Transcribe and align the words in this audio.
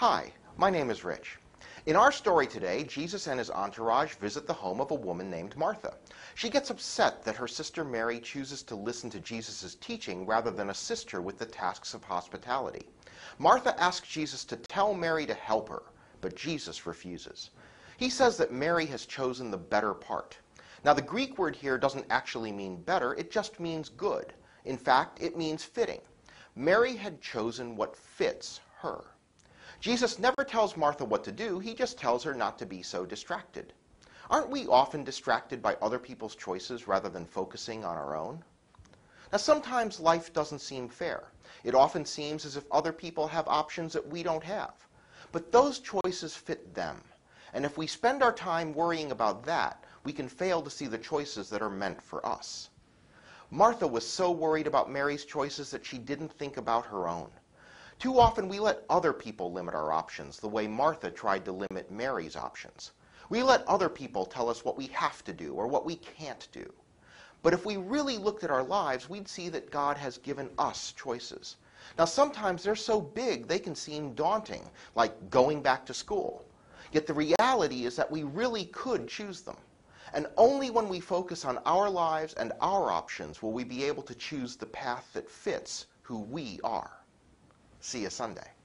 Hi, 0.00 0.30
my 0.58 0.68
name 0.68 0.90
is 0.90 1.04
Rich. 1.04 1.38
In 1.86 1.96
our 1.96 2.12
story 2.12 2.46
today, 2.46 2.84
Jesus 2.84 3.28
and 3.28 3.38
his 3.38 3.50
entourage 3.50 4.12
visit 4.16 4.46
the 4.46 4.52
home 4.52 4.78
of 4.78 4.90
a 4.90 4.94
woman 4.94 5.30
named 5.30 5.56
Martha. 5.56 5.94
She 6.34 6.50
gets 6.50 6.68
upset 6.68 7.24
that 7.24 7.36
her 7.36 7.48
sister 7.48 7.82
Mary 7.82 8.20
chooses 8.20 8.62
to 8.64 8.74
listen 8.74 9.08
to 9.08 9.20
Jesus' 9.20 9.74
teaching 9.76 10.26
rather 10.26 10.50
than 10.50 10.68
assist 10.68 11.10
her 11.12 11.22
with 11.22 11.38
the 11.38 11.46
tasks 11.46 11.94
of 11.94 12.04
hospitality. 12.04 12.86
Martha 13.38 13.74
asks 13.80 14.06
Jesus 14.06 14.44
to 14.44 14.56
tell 14.56 14.92
Mary 14.92 15.24
to 15.24 15.32
help 15.32 15.70
her, 15.70 15.84
but 16.20 16.36
Jesus 16.36 16.86
refuses. 16.86 17.48
He 17.96 18.10
says 18.10 18.36
that 18.36 18.52
Mary 18.52 18.84
has 18.84 19.06
chosen 19.06 19.50
the 19.50 19.56
better 19.56 19.94
part. 19.94 20.36
Now, 20.84 20.92
the 20.92 21.00
Greek 21.00 21.38
word 21.38 21.56
here 21.56 21.78
doesn't 21.78 22.04
actually 22.10 22.52
mean 22.52 22.82
better, 22.82 23.14
it 23.14 23.30
just 23.30 23.60
means 23.60 23.88
good. 23.88 24.34
In 24.66 24.76
fact, 24.76 25.22
it 25.22 25.38
means 25.38 25.64
fitting. 25.64 26.02
Mary 26.54 26.96
had 26.96 27.22
chosen 27.22 27.76
what 27.76 27.96
fits 27.96 28.60
her. 28.80 29.02
Jesus 29.86 30.18
never 30.18 30.42
tells 30.42 30.76
Martha 30.76 31.04
what 31.04 31.22
to 31.22 31.30
do, 31.30 31.60
he 31.60 31.72
just 31.72 31.96
tells 31.96 32.24
her 32.24 32.34
not 32.34 32.58
to 32.58 32.66
be 32.66 32.82
so 32.82 33.06
distracted. 33.06 33.72
Aren't 34.28 34.50
we 34.50 34.66
often 34.66 35.04
distracted 35.04 35.62
by 35.62 35.76
other 35.76 36.00
people's 36.00 36.34
choices 36.34 36.88
rather 36.88 37.08
than 37.08 37.24
focusing 37.24 37.84
on 37.84 37.96
our 37.96 38.16
own? 38.16 38.42
Now, 39.30 39.38
sometimes 39.38 40.00
life 40.00 40.32
doesn't 40.32 40.58
seem 40.58 40.88
fair. 40.88 41.28
It 41.62 41.76
often 41.76 42.04
seems 42.04 42.44
as 42.44 42.56
if 42.56 42.64
other 42.72 42.92
people 42.92 43.28
have 43.28 43.46
options 43.46 43.92
that 43.92 44.08
we 44.08 44.24
don't 44.24 44.42
have. 44.42 44.74
But 45.30 45.52
those 45.52 45.78
choices 45.78 46.34
fit 46.34 46.74
them. 46.74 47.00
And 47.54 47.64
if 47.64 47.78
we 47.78 47.86
spend 47.86 48.24
our 48.24 48.32
time 48.32 48.74
worrying 48.74 49.12
about 49.12 49.44
that, 49.44 49.84
we 50.02 50.12
can 50.12 50.28
fail 50.28 50.62
to 50.62 50.68
see 50.68 50.88
the 50.88 50.98
choices 50.98 51.48
that 51.50 51.62
are 51.62 51.70
meant 51.70 52.02
for 52.02 52.26
us. 52.26 52.70
Martha 53.52 53.86
was 53.86 54.04
so 54.04 54.32
worried 54.32 54.66
about 54.66 54.90
Mary's 54.90 55.24
choices 55.24 55.70
that 55.70 55.86
she 55.86 55.96
didn't 55.96 56.32
think 56.32 56.56
about 56.56 56.86
her 56.86 57.06
own. 57.06 57.30
Too 57.98 58.20
often 58.20 58.48
we 58.48 58.60
let 58.60 58.84
other 58.90 59.14
people 59.14 59.52
limit 59.52 59.74
our 59.74 59.90
options 59.90 60.38
the 60.38 60.48
way 60.48 60.66
Martha 60.66 61.10
tried 61.10 61.46
to 61.46 61.52
limit 61.52 61.90
Mary's 61.90 62.36
options. 62.36 62.92
We 63.30 63.42
let 63.42 63.66
other 63.66 63.88
people 63.88 64.26
tell 64.26 64.50
us 64.50 64.64
what 64.66 64.76
we 64.76 64.88
have 64.88 65.24
to 65.24 65.32
do 65.32 65.54
or 65.54 65.66
what 65.66 65.86
we 65.86 65.96
can't 65.96 66.46
do. 66.52 66.70
But 67.42 67.54
if 67.54 67.64
we 67.64 67.78
really 67.78 68.18
looked 68.18 68.44
at 68.44 68.50
our 68.50 68.62
lives, 68.62 69.08
we'd 69.08 69.28
see 69.28 69.48
that 69.48 69.70
God 69.70 69.96
has 69.96 70.18
given 70.18 70.50
us 70.58 70.92
choices. 70.92 71.56
Now, 71.96 72.04
sometimes 72.04 72.62
they're 72.62 72.76
so 72.76 73.00
big 73.00 73.46
they 73.46 73.58
can 73.58 73.74
seem 73.74 74.12
daunting, 74.12 74.68
like 74.94 75.30
going 75.30 75.62
back 75.62 75.86
to 75.86 75.94
school. 75.94 76.44
Yet 76.92 77.06
the 77.06 77.14
reality 77.14 77.86
is 77.86 77.96
that 77.96 78.10
we 78.10 78.24
really 78.24 78.66
could 78.66 79.08
choose 79.08 79.40
them. 79.40 79.56
And 80.12 80.26
only 80.36 80.68
when 80.68 80.90
we 80.90 81.00
focus 81.00 81.46
on 81.46 81.58
our 81.64 81.88
lives 81.88 82.34
and 82.34 82.52
our 82.60 82.90
options 82.90 83.40
will 83.40 83.52
we 83.52 83.64
be 83.64 83.84
able 83.84 84.02
to 84.02 84.14
choose 84.14 84.54
the 84.56 84.66
path 84.66 85.08
that 85.14 85.30
fits 85.30 85.86
who 86.02 86.20
we 86.20 86.60
are. 86.62 86.90
See 87.86 88.02
you 88.02 88.10
Sunday. 88.10 88.55